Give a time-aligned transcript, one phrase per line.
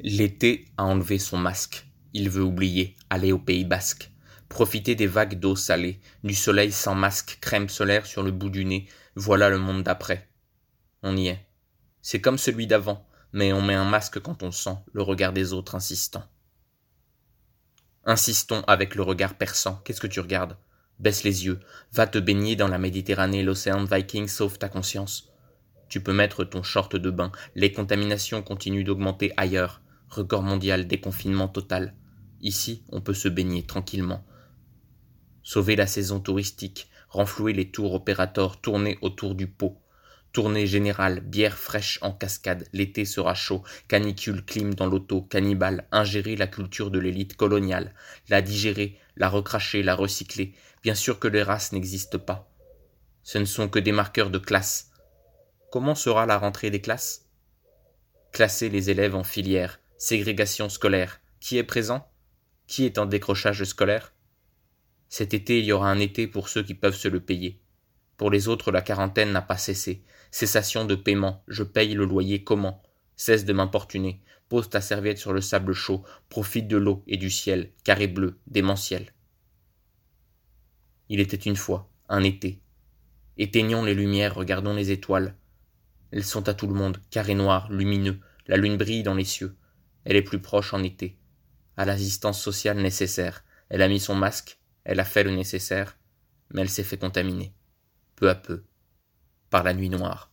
[0.00, 1.84] L'été a enlevé son masque.
[2.12, 4.12] Il veut oublier, aller au Pays basque.
[4.48, 8.64] Profiter des vagues d'eau salée, du soleil sans masque, crème solaire sur le bout du
[8.64, 10.28] nez, voilà le monde d'après.
[11.02, 11.44] On y est.
[12.00, 15.52] C'est comme celui d'avant, mais on met un masque quand on sent le regard des
[15.52, 16.24] autres insistant.
[18.04, 19.82] Insistons avec le regard perçant.
[19.84, 20.56] Qu'est-ce que tu regardes?
[21.00, 21.58] Baisse les yeux,
[21.92, 25.28] va te baigner dans la Méditerranée, l'océan Viking sauve ta conscience.
[25.88, 31.48] Tu peux mettre ton short de bain, les contaminations continuent d'augmenter ailleurs, record mondial, déconfinement
[31.48, 31.94] total.
[32.40, 34.24] Ici, on peut se baigner tranquillement.
[35.42, 39.80] Sauver la saison touristique, renflouer les tours opérateurs, tourner autour du pot.
[40.32, 46.36] Tournée générale, bière fraîche en cascade, l'été sera chaud, canicule, clim dans l'auto, cannibale, ingérer
[46.36, 47.94] la culture de l'élite coloniale,
[48.28, 50.54] la digérer, la recracher, la recycler.
[50.82, 52.52] Bien sûr que les races n'existent pas.
[53.22, 54.90] Ce ne sont que des marqueurs de classe.
[55.72, 57.26] Comment sera la rentrée des classes?
[58.32, 61.20] Classer les élèves en filières, Ségrégation scolaire.
[61.40, 62.08] Qui est présent?
[62.68, 64.14] Qui est en décrochage scolaire?
[65.08, 67.60] Cet été, il y aura un été pour ceux qui peuvent se le payer.
[68.16, 70.04] Pour les autres, la quarantaine n'a pas cessé.
[70.30, 71.42] Cessation de paiement.
[71.48, 72.80] Je paye le loyer comment?
[73.16, 74.22] Cesse de m'importuner.
[74.48, 76.04] Pose ta serviette sur le sable chaud.
[76.28, 79.12] Profite de l'eau et du ciel, carré bleu, démentiel.
[81.08, 82.60] Il était une fois, un été.
[83.36, 85.34] Éteignons les lumières, regardons les étoiles.
[86.12, 88.20] Elles sont à tout le monde, carré noir, lumineux.
[88.46, 89.56] La lune brille dans les cieux.
[90.08, 91.18] Elle est plus proche en été.
[91.76, 93.44] À l'assistance sociale nécessaire.
[93.68, 95.98] Elle a mis son masque, elle a fait le nécessaire,
[96.50, 97.52] mais elle s'est fait contaminer.
[98.16, 98.64] Peu à peu.
[99.50, 100.32] Par la nuit noire.